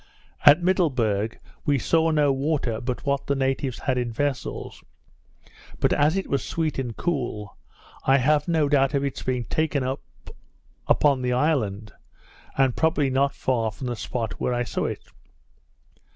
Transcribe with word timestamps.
At 0.47 0.63
Middleburg, 0.63 1.39
we 1.63 1.77
saw 1.77 2.09
no 2.09 2.33
water 2.33 2.81
but 2.81 3.05
what 3.05 3.27
the 3.27 3.35
natives 3.35 3.77
had 3.77 3.99
in 3.99 4.11
vessels; 4.11 4.83
but 5.79 5.93
as 5.93 6.17
it 6.17 6.27
was 6.27 6.43
sweet 6.43 6.79
and 6.79 6.97
cool, 6.97 7.55
I 8.03 8.17
had 8.17 8.47
no 8.47 8.67
doubt 8.67 8.95
of 8.95 9.03
its 9.05 9.21
being 9.21 9.43
taken 9.45 9.83
up 9.83 10.01
upon 10.87 11.21
the 11.21 11.33
island; 11.33 11.93
and 12.57 12.75
probably 12.75 13.11
not 13.11 13.35
far 13.35 13.69
from 13.71 13.85
the 13.85 13.95
spot 13.95 14.39
where 14.41 14.55
I 14.55 14.63
saw 14.63 14.85
it. 14.85 15.03